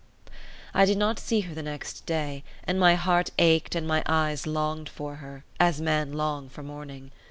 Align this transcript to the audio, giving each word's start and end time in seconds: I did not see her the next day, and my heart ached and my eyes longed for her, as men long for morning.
I 0.73 0.85
did 0.85 0.97
not 0.97 1.19
see 1.19 1.41
her 1.41 1.53
the 1.53 1.61
next 1.61 2.07
day, 2.07 2.43
and 2.63 2.79
my 2.79 2.95
heart 2.95 3.29
ached 3.37 3.75
and 3.75 3.87
my 3.87 4.01
eyes 4.07 4.47
longed 4.47 4.89
for 4.89 5.17
her, 5.17 5.43
as 5.59 5.79
men 5.79 6.13
long 6.13 6.49
for 6.49 6.63
morning. 6.63 7.11